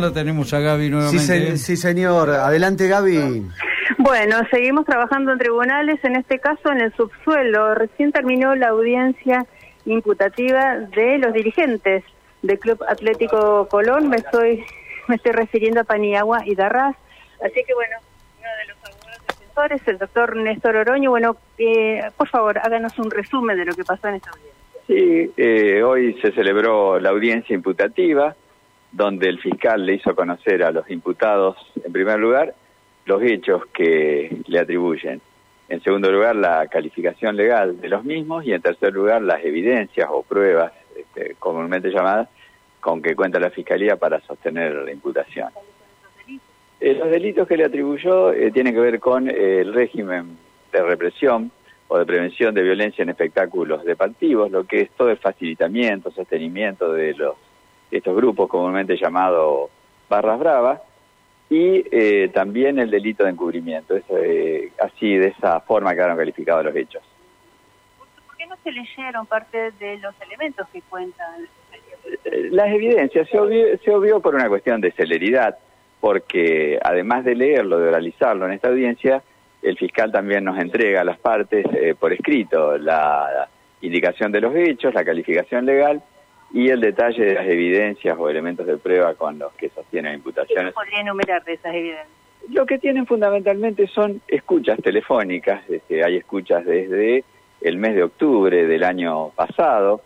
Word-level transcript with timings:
La 0.00 0.12
tenemos 0.12 0.52
a 0.52 0.60
Gaby 0.60 0.90
nuevamente. 0.90 1.56
Sí, 1.56 1.76
señor. 1.76 2.30
Adelante, 2.30 2.86
Gaby. 2.86 3.46
Bueno, 3.98 4.36
seguimos 4.50 4.84
trabajando 4.84 5.32
en 5.32 5.38
tribunales, 5.38 5.98
en 6.04 6.16
este 6.16 6.38
caso 6.38 6.70
en 6.70 6.80
el 6.80 6.92
subsuelo. 6.94 7.74
Recién 7.74 8.12
terminó 8.12 8.54
la 8.54 8.68
audiencia 8.68 9.46
imputativa 9.86 10.76
de 10.76 11.18
los 11.18 11.32
dirigentes 11.32 12.04
del 12.42 12.58
Club 12.58 12.82
Atlético 12.88 13.66
Colón. 13.68 14.08
Me 14.08 14.16
estoy, 14.16 14.64
me 15.08 15.16
estoy 15.16 15.32
refiriendo 15.32 15.80
a 15.80 15.84
Paniagua 15.84 16.42
y 16.44 16.54
Darras. 16.54 16.96
Así 17.44 17.62
que 17.66 17.74
bueno, 17.74 17.96
uno 18.38 18.48
de 18.60 18.66
los 18.68 18.76
abogados 18.84 19.22
defensores, 19.28 19.82
el 19.86 19.98
doctor 19.98 20.36
Néstor 20.36 20.76
Oroño, 20.76 21.10
bueno, 21.10 21.36
eh, 21.58 22.02
por 22.16 22.28
favor, 22.28 22.58
háganos 22.58 22.98
un 22.98 23.10
resumen 23.10 23.56
de 23.56 23.64
lo 23.64 23.74
que 23.74 23.84
pasó 23.84 24.08
en 24.08 24.16
esta 24.16 24.30
audiencia. 24.30 24.56
Sí, 24.86 25.32
eh, 25.36 25.82
hoy 25.82 26.16
se 26.22 26.32
celebró 26.32 27.00
la 27.00 27.10
audiencia 27.10 27.54
imputativa, 27.54 28.36
donde 28.96 29.28
el 29.28 29.38
fiscal 29.38 29.84
le 29.84 29.94
hizo 29.94 30.14
conocer 30.14 30.62
a 30.62 30.70
los 30.70 30.90
imputados, 30.90 31.56
en 31.84 31.92
primer 31.92 32.18
lugar, 32.18 32.54
los 33.04 33.22
hechos 33.22 33.66
que 33.66 34.34
le 34.46 34.58
atribuyen. 34.58 35.20
En 35.68 35.82
segundo 35.82 36.10
lugar, 36.10 36.34
la 36.34 36.66
calificación 36.68 37.36
legal 37.36 37.78
de 37.78 37.88
los 37.90 38.04
mismos 38.04 38.46
y 38.46 38.52
en 38.52 38.62
tercer 38.62 38.94
lugar, 38.94 39.20
las 39.20 39.44
evidencias 39.44 40.08
o 40.10 40.22
pruebas, 40.22 40.72
este, 40.96 41.34
comúnmente 41.38 41.90
llamadas, 41.90 42.28
con 42.80 43.02
que 43.02 43.14
cuenta 43.14 43.38
la 43.38 43.50
Fiscalía 43.50 43.96
para 43.96 44.20
sostener 44.22 44.72
la 44.74 44.92
imputación. 44.92 45.50
Eh, 46.80 46.94
los 46.94 47.10
delitos 47.10 47.46
que 47.46 47.58
le 47.58 47.64
atribuyó 47.64 48.32
eh, 48.32 48.50
tienen 48.50 48.72
que 48.72 48.80
ver 48.80 48.98
con 48.98 49.28
el 49.28 49.74
régimen 49.74 50.38
de 50.72 50.82
represión 50.82 51.50
o 51.88 51.98
de 51.98 52.06
prevención 52.06 52.54
de 52.54 52.62
violencia 52.62 53.02
en 53.02 53.10
espectáculos 53.10 53.84
deportivos, 53.84 54.50
lo 54.50 54.64
que 54.64 54.82
es 54.82 54.90
todo 54.92 55.10
el 55.10 55.18
facilitamiento, 55.18 56.10
sostenimiento 56.10 56.92
de 56.92 57.14
los 57.14 57.36
estos 57.90 58.16
grupos 58.16 58.48
comúnmente 58.48 58.96
llamados 58.96 59.70
barras 60.08 60.38
bravas, 60.38 60.80
y 61.48 61.84
eh, 61.92 62.28
también 62.34 62.78
el 62.78 62.90
delito 62.90 63.24
de 63.24 63.30
encubrimiento. 63.30 63.96
Es, 63.96 64.04
eh, 64.10 64.72
así, 64.80 65.16
de 65.16 65.28
esa 65.28 65.60
forma 65.60 65.94
quedaron 65.94 66.16
calificados 66.16 66.64
los 66.64 66.74
hechos. 66.74 67.02
¿Por 68.26 68.36
qué 68.36 68.46
no 68.46 68.56
se 68.64 68.72
leyeron 68.72 69.26
parte 69.26 69.70
de 69.72 69.98
los 69.98 70.14
elementos 70.20 70.68
que 70.72 70.82
cuentan? 70.82 71.48
Eh, 72.24 72.48
las 72.50 72.68
evidencias 72.68 73.28
se 73.28 73.38
obvió, 73.38 73.78
se 73.78 73.94
obvió 73.94 74.20
por 74.20 74.34
una 74.34 74.48
cuestión 74.48 74.80
de 74.80 74.90
celeridad, 74.92 75.56
porque 76.00 76.78
además 76.82 77.24
de 77.24 77.36
leerlo, 77.36 77.78
de 77.78 77.88
oralizarlo 77.88 78.46
en 78.46 78.52
esta 78.52 78.68
audiencia, 78.68 79.22
el 79.62 79.78
fiscal 79.78 80.12
también 80.12 80.44
nos 80.44 80.58
entrega 80.58 81.00
a 81.00 81.04
las 81.04 81.18
partes 81.18 81.66
por 81.98 82.12
escrito 82.12 82.78
la 82.78 83.48
indicación 83.80 84.30
de 84.30 84.40
los 84.40 84.54
hechos, 84.54 84.94
la 84.94 85.04
calificación 85.04 85.66
legal 85.66 86.02
y 86.56 86.70
el 86.70 86.80
detalle 86.80 87.22
de 87.22 87.34
las 87.34 87.46
evidencias 87.46 88.16
o 88.18 88.30
elementos 88.30 88.66
de 88.66 88.78
prueba 88.78 89.12
con 89.14 89.38
los 89.38 89.52
que 89.56 89.68
sostienen 89.68 90.14
imputaciones. 90.14 90.68
¿Qué 90.68 90.72
podría 90.72 91.00
enumerar 91.00 91.44
de 91.44 91.52
esas 91.52 91.74
evidencias? 91.74 92.08
Lo 92.48 92.64
que 92.64 92.78
tienen 92.78 93.04
fundamentalmente 93.04 93.86
son 93.88 94.22
escuchas 94.26 94.80
telefónicas, 94.82 95.68
este, 95.68 96.02
hay 96.02 96.16
escuchas 96.16 96.64
desde 96.64 97.24
el 97.60 97.76
mes 97.76 97.94
de 97.94 98.04
octubre 98.04 98.66
del 98.66 98.84
año 98.84 99.28
pasado, 99.32 100.00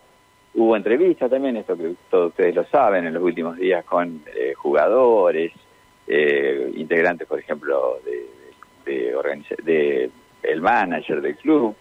hubo 0.53 0.75
entrevistas 0.75 1.29
también, 1.29 1.55
esto 1.55 1.77
que 1.77 1.93
todos 2.09 2.31
ustedes 2.31 2.53
lo 2.53 2.65
saben, 2.65 3.05
en 3.05 3.13
los 3.13 3.23
últimos 3.23 3.55
días 3.55 3.85
con 3.85 4.21
eh, 4.35 4.53
jugadores, 4.53 5.53
eh, 6.05 6.69
integrantes, 6.75 7.29
por 7.29 7.39
ejemplo, 7.39 7.97
de, 8.03 8.91
de, 8.91 9.15
de, 9.63 10.09
el 10.43 10.59
manager 10.59 11.21
del 11.21 11.37
club, 11.37 11.77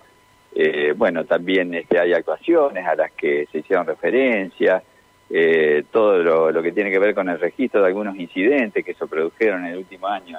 eh, 0.55 0.95
bueno, 0.97 1.25
también 1.25 1.75
este, 1.75 1.99
hay 1.99 2.13
actuaciones 2.13 2.87
a 2.87 2.95
las 2.95 3.13
que 3.13 3.47
se 3.53 3.59
hicieron 3.59 3.87
referencia, 3.87 4.83
eh, 5.29 5.85
todo 5.93 6.51
lo, 6.51 6.63
que 6.63 6.73
tiene 6.73 6.91
que 6.91 6.99
ver 6.99 7.15
con 7.15 7.29
el 7.29 7.39
registro 7.39 7.81
de 7.81 7.87
algunos 7.87 8.17
incidentes 8.17 8.85
que 8.85 8.95
se 8.95 9.07
produjeron 9.07 9.65
en 9.65 9.73
el 9.73 9.79
último 9.79 10.09
año 10.09 10.39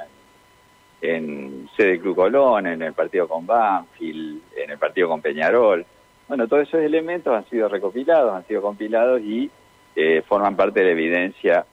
en, 1.01 1.69
sede 1.77 1.99
Club 1.99 2.15
Colón, 2.15 2.67
en 2.67 2.81
el 2.81 2.93
partido 2.93 3.27
con 3.27 3.45
Banfield, 3.47 4.41
en 4.55 4.69
el 4.71 4.77
partido 4.77 5.07
con 5.07 5.21
Peñarol. 5.21 5.85
Bueno, 6.27 6.47
todos 6.47 6.67
esos 6.67 6.81
elementos 6.81 7.33
han 7.33 7.49
sido 7.49 7.69
recopilados, 7.69 8.33
han 8.33 8.45
sido 8.47 8.61
compilados 8.61 9.21
y 9.21 9.49
eh, 9.95 10.21
forman 10.27 10.55
parte 10.55 10.81
de 10.81 10.85
la 10.87 10.91
evidencia 10.91 11.65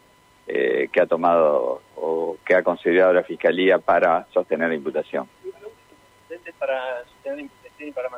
que 0.51 0.99
ha 0.99 1.05
tomado 1.05 1.83
o 1.97 2.39
que 2.43 2.55
ha 2.55 2.63
considerado 2.63 3.13
la 3.13 3.23
Fiscalía 3.23 3.79
para 3.79 4.27
sostener 4.33 4.71
la 4.71 4.77
imputación. 4.77 5.29
para 6.59 7.05
sostener 7.05 7.41
para 7.95 8.09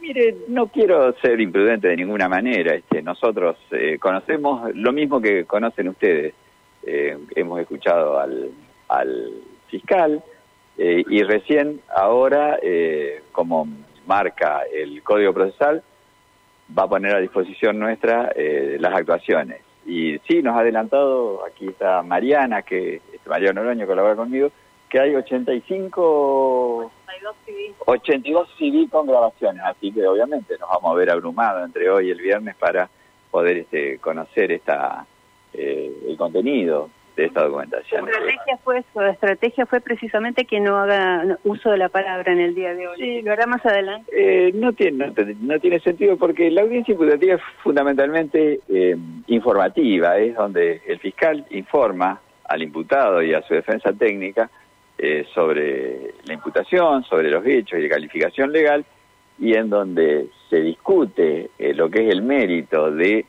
Mire, 0.00 0.36
no 0.48 0.66
quiero 0.68 1.14
ser 1.20 1.40
imprudente 1.40 1.88
de 1.88 1.96
ninguna 1.96 2.28
manera. 2.28 2.74
Este, 2.74 3.02
nosotros 3.02 3.56
eh, 3.70 3.98
conocemos 3.98 4.74
lo 4.74 4.92
mismo 4.92 5.20
que 5.20 5.44
conocen 5.44 5.88
ustedes. 5.88 6.34
Eh, 6.82 7.16
hemos 7.34 7.60
escuchado 7.60 8.18
al, 8.18 8.50
al 8.88 9.32
fiscal 9.68 10.22
eh, 10.76 11.02
y 11.08 11.22
recién 11.22 11.80
ahora, 11.94 12.58
como 13.32 13.66
marca 14.06 14.62
el 14.70 15.02
Código 15.02 15.32
Procesal, 15.32 15.82
va 16.76 16.82
a 16.82 16.88
poner 16.88 17.16
a 17.16 17.20
disposición 17.20 17.78
nuestra 17.78 18.32
las 18.78 18.94
actuaciones. 18.94 19.62
Y 19.86 20.18
sí, 20.28 20.42
nos 20.42 20.56
ha 20.56 20.60
adelantado, 20.60 21.44
aquí 21.46 21.68
está 21.68 22.02
Mariana, 22.02 22.62
que 22.62 22.96
este, 23.12 23.28
Mariano 23.28 23.60
Oroño 23.60 23.86
colabora 23.86 24.16
conmigo, 24.16 24.50
que 24.88 24.98
hay 24.98 25.14
85 25.14 26.90
82 27.86 28.48
CD 28.58 28.88
con 28.90 29.06
grabaciones, 29.06 29.62
así 29.64 29.92
que 29.92 30.06
obviamente 30.06 30.56
nos 30.58 30.68
vamos 30.68 30.92
a 30.92 30.94
ver 30.94 31.10
abrumados 31.10 31.64
entre 31.64 31.90
hoy 31.90 32.08
y 32.08 32.10
el 32.10 32.20
viernes 32.20 32.56
para 32.56 32.88
poder 33.30 33.58
este, 33.58 33.98
conocer 33.98 34.52
esta 34.52 35.06
eh, 35.52 35.92
el 36.08 36.16
contenido 36.16 36.90
de 37.16 37.26
esta 37.26 37.44
documentación. 37.44 38.02
Su 38.02 38.10
estrategia 38.10 38.56
fue, 38.64 38.84
su 38.92 39.00
estrategia 39.00 39.66
fue 39.66 39.80
precisamente 39.80 40.44
que 40.44 40.60
no 40.60 40.76
haga 40.76 41.38
uso 41.44 41.70
de 41.70 41.78
la 41.78 41.88
palabra 41.88 42.32
en 42.32 42.40
el 42.40 42.54
día 42.54 42.74
de 42.74 42.88
hoy. 42.88 42.96
Sí. 42.98 43.22
¿Lo 43.22 43.32
hará 43.32 43.46
más 43.46 43.64
adelante? 43.64 44.10
Eh, 44.12 44.52
no, 44.54 44.72
tiene, 44.72 45.12
no, 45.40 45.58
tiene 45.60 45.80
sentido 45.80 46.16
porque 46.16 46.50
la 46.50 46.62
audiencia 46.62 46.92
imputativa 46.92 47.34
es 47.34 47.42
fundamentalmente 47.62 48.60
eh, 48.68 48.96
informativa, 49.28 50.18
es 50.18 50.34
donde 50.34 50.82
el 50.86 50.98
fiscal 50.98 51.46
informa 51.50 52.20
al 52.44 52.62
imputado 52.62 53.22
y 53.22 53.32
a 53.32 53.42
su 53.42 53.54
defensa 53.54 53.92
técnica 53.92 54.50
eh, 54.96 55.26
sobre 55.34 56.14
la 56.24 56.34
imputación, 56.34 57.02
sobre 57.02 57.28
los 57.28 57.44
hechos 57.44 57.80
y 57.80 57.82
la 57.82 57.88
calificación 57.88 58.52
legal, 58.52 58.84
y 59.40 59.54
en 59.54 59.68
donde 59.68 60.28
se 60.48 60.60
discute 60.60 61.50
eh, 61.58 61.74
lo 61.74 61.90
que 61.90 62.06
es 62.06 62.12
el 62.12 62.22
mérito 62.22 62.92
de 62.92 63.26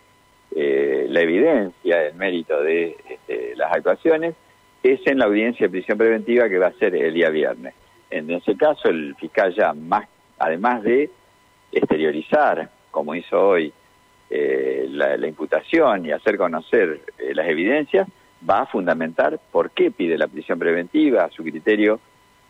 eh, 0.56 1.08
la 1.10 1.22
evidencia, 1.22 2.04
el 2.04 2.14
mérito 2.14 2.62
de 2.62 2.96
este, 3.10 3.56
las 3.56 3.74
actuaciones, 3.74 4.36
es 4.84 5.00
en 5.08 5.18
la 5.18 5.26
audiencia 5.26 5.66
de 5.66 5.72
prisión 5.72 5.98
preventiva 5.98 6.48
que 6.48 6.60
va 6.60 6.68
a 6.68 6.74
ser 6.74 6.96
el 6.96 7.16
día 7.16 7.30
viernes. 7.30 7.74
En 8.12 8.30
ese 8.30 8.56
caso, 8.56 8.88
el 8.90 9.16
fiscal 9.16 9.56
ya, 9.56 9.74
más, 9.74 10.08
además 10.38 10.84
de 10.84 11.10
exteriorizar, 11.72 12.70
como 12.92 13.16
hizo 13.16 13.48
hoy, 13.48 13.74
la, 14.30 15.18
la, 15.18 15.28
imputación 15.28 16.06
y 16.06 16.12
hacer 16.12 16.38
conocer 16.38 17.00
las 17.34 17.48
evidencias, 17.48 18.08
va 18.48 18.62
a 18.62 18.66
fundamentar 18.66 19.40
por 19.52 19.72
qué 19.72 19.92
pide 19.92 20.18
la 20.18 20.28
prisión 20.28 20.60
preventiva, 20.60 21.26
a 21.26 21.32
su 21.32 21.44
criterio, 21.44 22.00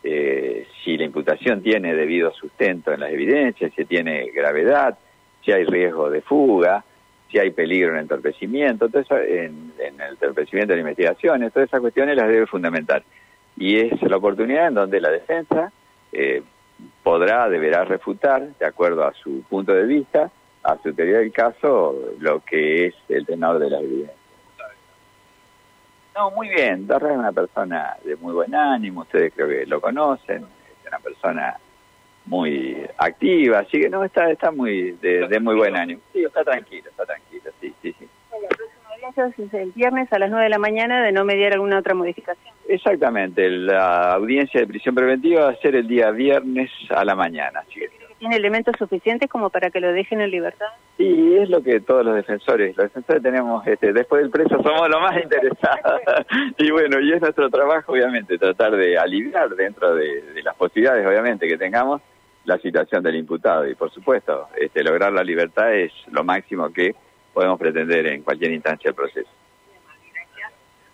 eh, 0.04 0.68
si 0.84 0.98
la 0.98 1.06
imputación 1.06 1.64
tiene 1.64 1.96
debido 1.96 2.32
sustento 2.34 2.92
en 2.92 3.00
las 3.00 3.12
evidencias, 3.12 3.72
si 3.76 3.86
tiene 3.86 4.30
gravedad, 4.30 4.98
si 5.44 5.52
hay 5.52 5.66
riesgo 5.66 6.10
de 6.10 6.22
fuga, 6.22 6.84
si 7.32 7.40
hay 7.40 7.52
peligro 7.52 7.90
en 7.90 7.96
el 7.96 8.02
entorpecimiento, 8.04 8.88
todo 8.88 9.02
eso, 9.02 9.18
en, 9.18 9.74
el 9.80 10.12
entorpecimiento 10.12 10.74
de 10.74 10.78
la 10.78 10.82
investigación, 10.82 11.50
todas 11.52 11.68
esas 11.68 11.82
cuestiones 11.82 12.16
las 12.16 12.28
debe 12.28 12.46
fundamentar. 12.46 13.04
Y 13.58 13.78
es 13.78 14.02
la 14.04 14.18
oportunidad 14.18 14.68
en 14.68 14.76
donde 14.76 15.02
la 15.02 15.10
defensa 15.10 15.72
eh, 16.12 16.44
podrá, 17.04 17.50
deberá 17.50 17.84
refutar, 17.84 18.48
de 18.60 18.66
acuerdo 18.66 19.06
a 19.06 19.14
su 19.14 19.44
punto 19.50 19.74
de 19.74 19.86
vista, 19.86 20.30
a 20.64 20.78
su 20.84 20.94
teoría 20.94 21.20
del 21.20 21.32
caso, 21.32 21.96
lo 22.20 22.42
que 22.42 22.88
es 22.88 22.96
el 23.10 23.26
tenor 23.26 23.60
de 23.60 23.70
las 23.70 23.82
evidencias. 23.82 24.25
No, 26.16 26.32
muy 26.32 26.48
bien. 26.48 26.88
Darra 26.88 27.12
es 27.12 27.18
una 27.18 27.34
persona 27.34 27.98
de 28.04 28.16
muy 28.16 28.34
buen 28.34 28.56
ánimo, 28.56 29.02
ustedes 29.02 29.34
creo 29.36 29.50
que 29.50 29.66
lo 29.66 29.82
conocen, 29.82 30.44
es 30.44 30.88
una 30.88 31.00
persona 31.00 31.58
muy 32.26 32.88
activa, 32.98 33.60
así 33.60 33.82
que 33.82 33.90
no, 33.90 34.04
está 34.04 34.32
está 34.32 34.50
muy 34.50 34.94
de, 34.94 35.40
muy 35.42 35.56
buen 35.56 35.76
ánimo. 35.76 36.02
Sí, 36.14 36.24
está 36.24 36.44
tranquilo, 36.44 36.90
está 36.90 37.06
tranquilo, 37.06 37.52
sí, 37.60 37.74
sí, 37.82 37.94
sí. 38.00 38.08
es 39.18 39.54
el 39.54 39.72
viernes 39.74 40.12
a 40.12 40.18
las 40.18 40.30
9 40.30 40.46
de 40.46 40.50
la 40.50 40.58
mañana 40.58 41.04
de 41.04 41.12
no 41.12 41.26
mediar 41.26 41.54
alguna 41.54 41.80
otra 41.80 41.94
modificación. 41.94 42.56
Exactamente, 42.68 43.50
la 43.50 44.14
audiencia 44.14 44.62
de 44.62 44.68
prisión 44.68 44.96
preventiva 44.96 45.46
va 45.46 45.52
a 45.52 45.58
ser 45.58 45.76
el 45.76 45.88
día 45.88 46.12
viernes 46.12 46.72
a 46.90 47.04
la 47.04 47.16
mañana, 47.16 47.60
así 47.60 47.82
que 47.82 47.90
¿Tiene 48.26 48.38
elementos 48.38 48.74
suficientes 48.80 49.30
como 49.30 49.52
para 49.52 49.70
que 49.70 49.80
lo 49.80 49.94
dejen 49.94 50.20
en 50.20 50.32
libertad? 50.32 50.66
Sí, 50.98 51.38
es 51.40 51.48
lo 51.48 51.62
que 51.62 51.80
todos 51.80 52.04
los 52.04 52.16
defensores, 52.16 52.76
los 52.76 52.88
defensores 52.88 53.22
tenemos, 53.22 53.68
este, 53.68 53.94
después 53.94 54.24
del 54.24 54.32
preso 54.32 54.64
somos 54.64 54.90
los 54.90 55.00
más 55.00 55.16
interesados. 55.22 56.02
y 56.58 56.72
bueno, 56.72 57.00
y 57.02 57.14
es 57.14 57.22
nuestro 57.22 57.52
trabajo, 57.52 57.92
obviamente, 57.92 58.40
tratar 58.40 58.76
de 58.76 58.98
aliviar 58.98 59.50
dentro 59.50 59.94
de, 59.94 60.42
las 60.44 60.56
posibilidades, 60.56 61.06
obviamente, 61.06 61.48
que 61.48 61.56
tengamos 61.56 62.02
la 62.46 62.58
situación 62.58 63.04
del 63.04 63.18
imputado. 63.18 63.70
Y 63.70 63.76
por 63.76 63.92
supuesto, 63.92 64.48
este, 64.60 64.84
lograr 64.84 65.14
la 65.14 65.24
libertad 65.24 65.72
es 65.76 65.92
lo 66.10 66.24
máximo 66.24 66.74
que 66.74 66.96
podemos 67.32 67.60
pretender 67.60 68.08
en 68.08 68.24
cualquier 68.24 68.54
instancia 68.54 68.90
del 68.90 68.96
proceso. 68.96 69.30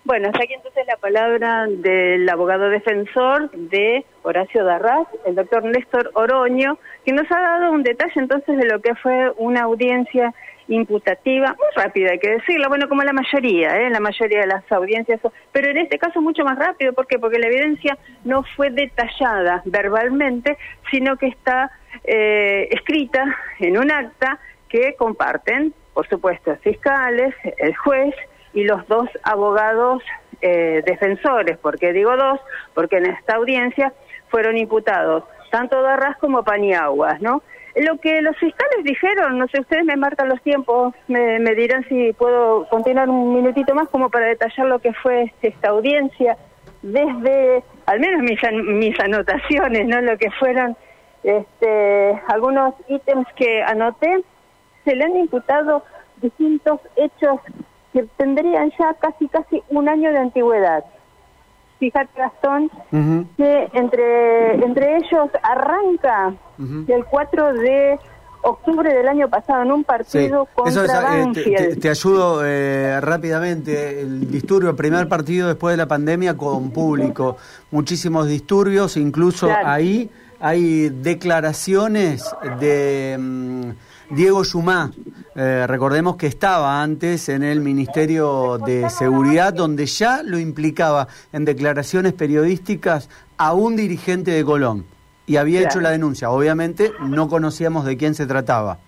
Bueno, 0.03 0.29
hasta 0.29 0.43
aquí 0.43 0.53
entonces 0.53 0.85
la 0.87 0.97
palabra 0.97 1.67
del 1.67 2.27
abogado 2.27 2.69
defensor 2.69 3.51
de 3.51 4.03
Horacio 4.23 4.65
Darraz, 4.65 5.07
el 5.25 5.35
doctor 5.35 5.63
Néstor 5.63 6.09
Oroño, 6.15 6.79
que 7.05 7.13
nos 7.13 7.31
ha 7.31 7.39
dado 7.39 7.71
un 7.71 7.83
detalle 7.83 8.13
entonces 8.15 8.57
de 8.57 8.65
lo 8.65 8.81
que 8.81 8.95
fue 8.95 9.31
una 9.37 9.61
audiencia 9.61 10.33
imputativa, 10.67 11.49
muy 11.49 11.83
rápida 11.83 12.11
hay 12.11 12.19
que 12.19 12.31
decirlo, 12.31 12.69
bueno, 12.69 12.87
como 12.89 13.03
la 13.03 13.13
mayoría, 13.13 13.77
¿eh? 13.77 13.89
la 13.89 13.99
mayoría 13.99 14.39
de 14.39 14.47
las 14.47 14.71
audiencias, 14.71 15.19
pero 15.51 15.69
en 15.69 15.77
este 15.77 15.99
caso 15.99 16.21
mucho 16.21 16.43
más 16.43 16.57
rápido, 16.57 16.93
¿por 16.93 17.07
qué? 17.07 17.19
Porque 17.19 17.39
la 17.39 17.47
evidencia 17.47 17.97
no 18.23 18.43
fue 18.55 18.69
detallada 18.71 19.61
verbalmente, 19.65 20.57
sino 20.89 21.17
que 21.17 21.27
está 21.27 21.71
eh, 22.05 22.69
escrita 22.71 23.23
en 23.59 23.77
un 23.77 23.91
acta 23.91 24.39
que 24.69 24.95
comparten, 24.97 25.73
por 25.93 26.07
supuesto, 26.07 26.55
fiscales, 26.63 27.35
el 27.57 27.75
juez, 27.75 28.15
y 28.53 28.63
los 28.63 28.87
dos 28.87 29.09
abogados 29.23 30.03
eh, 30.41 30.81
defensores. 30.85 31.57
¿Por 31.57 31.77
qué 31.79 31.93
digo 31.93 32.15
dos? 32.17 32.39
Porque 32.73 32.97
en 32.97 33.07
esta 33.07 33.35
audiencia 33.35 33.93
fueron 34.29 34.57
imputados 34.57 35.23
tanto 35.51 35.81
Darras 35.81 36.17
como 36.17 36.43
Paniaguas, 36.43 37.21
¿no? 37.21 37.43
Lo 37.75 37.99
que 37.99 38.21
los 38.21 38.35
fiscales 38.37 38.83
dijeron, 38.83 39.37
no 39.37 39.47
sé, 39.47 39.61
ustedes 39.61 39.85
me 39.85 39.95
marcan 39.95 40.27
los 40.27 40.41
tiempos, 40.41 40.93
me, 41.07 41.39
dirán 41.55 41.85
si 41.87 42.11
puedo 42.13 42.67
continuar 42.69 43.09
un 43.09 43.33
minutito 43.35 43.75
más 43.75 43.87
como 43.89 44.09
para 44.09 44.25
detallar 44.25 44.67
lo 44.67 44.79
que 44.79 44.93
fue 44.93 45.31
esta 45.41 45.69
audiencia, 45.69 46.37
desde, 46.81 47.63
al 47.85 47.99
menos 47.99 48.23
mis, 48.23 48.39
mis 48.63 48.99
anotaciones, 48.99 49.87
¿no? 49.87 50.01
Lo 50.01 50.17
que 50.17 50.31
fueron 50.31 50.75
este, 51.23 52.21
algunos 52.27 52.73
ítems 52.87 53.27
que 53.35 53.61
anoté, 53.61 54.21
se 54.83 54.95
le 54.95 55.05
han 55.05 55.15
imputado 55.15 55.83
distintos 56.21 56.79
hechos 56.95 57.39
que 57.93 58.03
tendrían 58.17 58.71
ya 58.79 58.93
casi 58.95 59.27
casi 59.27 59.61
un 59.69 59.89
año 59.89 60.11
de 60.11 60.19
antigüedad. 60.19 60.83
Fíjate, 61.79 62.09
Gastón, 62.15 62.69
que 63.37 63.69
entre, 63.73 64.63
entre 64.63 64.97
ellos 64.97 65.29
arranca 65.41 66.33
el 66.87 67.05
4 67.05 67.53
de 67.53 67.99
octubre 68.43 68.93
del 68.93 69.07
año 69.07 69.29
pasado 69.29 69.63
en 69.63 69.71
un 69.71 69.83
partido 69.83 70.47
contra 70.53 71.23
eh, 71.35 71.75
te, 71.75 71.89
ayudo 71.89 72.41
eh, 72.45 72.99
rápidamente. 73.01 74.01
El 74.01 74.29
disturbio, 74.29 74.75
primer 74.75 75.07
partido 75.07 75.47
después 75.47 75.73
de 75.73 75.77
la 75.77 75.87
pandemia 75.87 76.37
con 76.37 76.71
público. 76.71 77.37
Muchísimos 77.71 78.27
disturbios, 78.27 78.97
incluso 78.97 79.49
ahí 79.65 80.09
hay 80.39 80.89
declaraciones 80.89 82.31
de 82.59 83.17
mm, 83.19 84.15
Diego 84.15 84.43
Yumá. 84.43 84.91
Eh, 85.33 85.65
recordemos 85.65 86.17
que 86.17 86.27
estaba 86.27 86.83
antes 86.83 87.29
en 87.29 87.43
el 87.43 87.61
Ministerio 87.61 88.57
de 88.57 88.89
Seguridad, 88.89 89.53
donde 89.53 89.85
ya 89.85 90.23
lo 90.23 90.37
implicaba 90.37 91.07
en 91.31 91.45
declaraciones 91.45 92.11
periodísticas 92.13 93.09
a 93.37 93.53
un 93.53 93.77
dirigente 93.77 94.31
de 94.31 94.43
Colón 94.43 94.85
y 95.25 95.37
había 95.37 95.61
hecho 95.61 95.79
la 95.79 95.91
denuncia. 95.91 96.29
Obviamente 96.29 96.91
no 96.99 97.29
conocíamos 97.29 97.85
de 97.85 97.95
quién 97.95 98.13
se 98.13 98.25
trataba. 98.25 98.79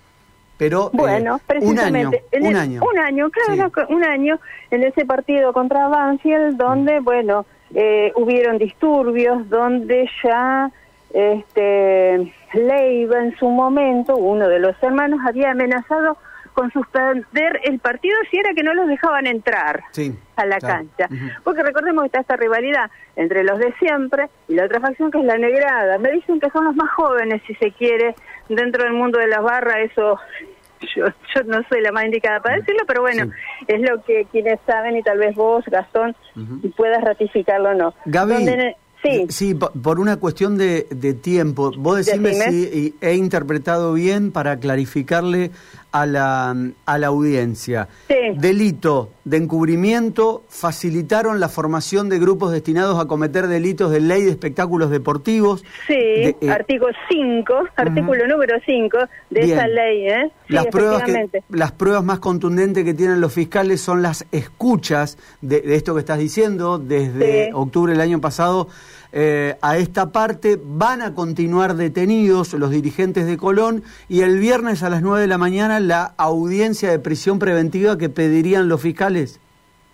Pero 0.58 0.88
eh, 0.88 0.98
bueno, 0.98 1.40
un 1.62 1.80
año, 1.80 2.12
un 2.42 2.56
año. 2.56 2.82
Un 2.84 3.00
año, 3.00 3.30
claro, 3.30 3.72
un 3.90 4.04
año 4.04 4.40
en 4.70 4.84
ese 4.84 5.06
partido 5.06 5.54
contra 5.54 5.88
Banfield, 5.88 6.58
donde, 6.58 7.00
bueno, 7.00 7.46
eh, 7.74 8.12
hubieron 8.16 8.58
disturbios, 8.58 9.50
donde 9.50 10.10
ya 10.24 10.70
este, 11.14 12.34
Leiva 12.54 13.20
en 13.20 13.36
su 13.38 13.48
momento, 13.48 14.18
uno 14.18 14.48
de 14.48 14.60
los 14.60 14.76
hermanos, 14.84 15.20
había 15.26 15.52
amenazado 15.52 16.18
con 16.54 16.72
suspender 16.72 17.60
el 17.64 17.80
partido 17.80 18.16
si 18.30 18.38
era 18.38 18.54
que 18.54 18.64
no 18.64 18.74
los 18.74 18.88
dejaban 18.88 19.28
entrar 19.28 19.84
a 20.36 20.46
la 20.46 20.60
cancha. 20.60 21.10
Porque 21.44 21.64
recordemos 21.64 22.04
que 22.04 22.08
está 22.08 22.22
esta 22.22 22.36
rivalidad 22.36 22.90
entre 23.16 23.44
los 23.44 23.60
de 23.60 23.74
siempre 23.80 24.30
y 24.48 24.56
la 24.56 24.66
otra 24.66 24.80
facción 24.80 25.12
que 25.12 25.20
es 25.20 25.26
la 25.26 25.38
negrada. 25.38 25.98
Me 25.98 26.12
dicen 26.12 26.40
que 26.40 26.50
son 26.50 26.66
los 26.66 26.76
más 26.76 26.90
jóvenes, 26.92 27.42
si 27.48 27.56
se 27.56 27.72
quiere, 27.72 28.16
dentro 28.50 28.84
del 28.84 28.94
mundo 28.94 29.20
de 29.20 29.28
las 29.28 29.44
barras, 29.44 29.78
eso 29.92 30.20
yo, 30.96 31.06
yo 31.34 31.44
no 31.46 31.62
soy 31.70 31.82
la 31.82 31.92
más 31.92 32.06
indicada 32.06 32.42
para 32.42 32.58
decirlo, 32.58 32.82
pero 32.88 33.02
bueno, 33.02 33.32
es 33.68 33.82
lo 33.82 34.04
que 34.04 34.28
quienes 34.32 34.60
saben 34.66 34.98
y 34.98 35.04
tal 35.04 35.18
vez 35.18 35.36
vos, 35.36 35.64
Gastón, 35.66 36.16
puedas 36.76 37.04
ratificarlo 37.04 37.70
o 37.70 37.74
no. 37.74 37.94
Gaby, 38.06 38.76
Sí. 39.30 39.54
por 39.56 40.00
una 40.00 40.18
cuestión 40.18 40.58
de, 40.58 40.84
tiempo. 41.22 41.72
Vos 41.78 41.98
decime, 41.98 42.34
si 42.34 42.96
he 43.02 43.16
interpretado 43.16 43.94
bien 43.94 44.32
para 44.32 44.58
clarificarle 44.60 45.52
a 45.94 46.08
la, 46.08 46.56
a 46.86 46.98
la 46.98 47.08
audiencia. 47.08 47.88
Delito 48.36 49.12
de 49.26 49.38
encubrimiento 49.38 50.44
facilitaron 50.50 51.40
la 51.40 51.50
formación 51.50 52.10
de 52.10 52.18
grupos 52.18 52.52
destinados 52.52 53.00
a 53.00 53.06
cometer 53.06 53.48
delitos 53.48 53.92
de 53.92 54.02
ley 54.02 54.24
de 54.24 54.32
espectáculos 54.32 54.90
deportivos. 54.90 55.64
Sí, 55.86 55.94
eh, 55.94 56.36
artículo 56.50 56.92
5, 57.10 57.54
artículo 57.76 58.28
número 58.28 58.58
5 58.66 58.98
de 59.30 59.40
esa 59.42 59.68
ley. 59.68 60.08
¿eh? 60.08 60.32
las, 60.48 60.66
pruebas 60.66 61.04
las 61.50 61.72
pruebas 61.72 62.04
más 62.04 62.18
contundentes 62.18 62.84
que 62.84 62.96
tienen 62.96 63.22
los 63.22 63.32
fiscales 63.32 63.80
son 63.80 64.02
las 64.02 64.26
escuchas 64.32 65.20
de, 65.42 65.62
esto 65.76 65.94
que 65.94 66.00
estás 66.00 66.18
diciendo 66.18 66.80
desde 66.80 67.52
octubre 67.54 67.92
del 67.92 68.02
año 68.02 68.20
pasado 68.20 68.68
eh, 69.14 69.56
a 69.62 69.78
esta 69.78 70.12
parte. 70.12 70.60
Van 70.62 71.02
a 71.02 71.14
continuar 71.14 71.76
detenidos 71.76 72.54
los 72.54 72.72
dirigentes 72.72 73.28
de 73.28 73.38
Colón 73.38 73.84
y 74.10 74.22
el 74.22 74.40
viernes 74.40 74.84
a 74.84 74.90
las 74.90 75.02
9 75.02 75.22
de 75.22 75.28
la 75.28 75.38
mañana 75.38 75.80
la 75.80 76.14
audiencia 76.18 76.90
de 76.90 77.00
prisión 77.00 77.40
preventiva 77.40 77.98
que 77.98 78.10
pedirían 78.10 78.68
los 78.68 78.82
fiscales. 78.82 79.40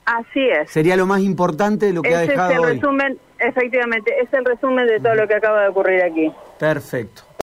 Así 0.06 0.40
es. 0.40 0.72
Sería 0.72 0.96
lo 0.96 1.06
más 1.06 1.22
importante 1.22 1.88
de 1.88 1.94
lo 1.94 2.02
que 2.02 2.16
ha 2.16 2.22
dejado 2.22 2.50
es 2.50 2.58
el 2.58 2.76
resumen, 2.80 3.20
efectivamente, 3.38 4.12
es 4.22 4.34
el 4.34 4.46
resumen 4.46 4.88
de 4.88 5.00
todo 5.00 5.14
lo 5.14 5.28
que 5.28 5.36
acaba 5.36 5.62
de 5.62 5.68
ocurrir 5.68 6.02
aquí. 6.02 6.32
Perfecto. 6.58 7.29